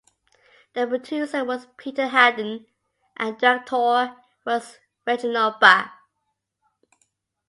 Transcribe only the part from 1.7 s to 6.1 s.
Peter Haddon and the director was Reginald Bach.